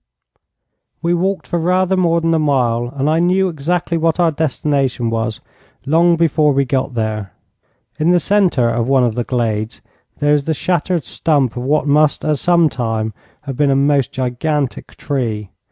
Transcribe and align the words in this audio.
We 1.03 1.13
walked 1.13 1.45
for 1.45 1.59
rather 1.59 1.95
more 1.95 2.21
than 2.21 2.33
a 2.33 2.39
mile, 2.39 2.91
and 2.95 3.07
I 3.07 3.19
knew 3.19 3.49
exactly 3.49 3.99
what 3.99 4.19
our 4.19 4.31
destination 4.31 5.11
was, 5.11 5.41
long 5.85 6.15
before 6.15 6.53
we 6.53 6.65
got 6.65 6.95
there. 6.95 7.33
In 7.99 8.09
the 8.09 8.19
centre 8.19 8.71
of 8.71 8.87
one 8.87 9.03
of 9.03 9.13
the 9.13 9.23
glades, 9.23 9.79
there 10.17 10.33
is 10.33 10.45
the 10.45 10.55
shattered 10.55 11.05
stump 11.05 11.55
of 11.55 11.61
what 11.61 11.85
must 11.85 12.25
at 12.25 12.39
some 12.39 12.67
time 12.67 13.13
have 13.41 13.55
been 13.55 13.69
a 13.69 13.75
most 13.75 14.11
gigantic 14.11 14.95
tree. 14.97 15.51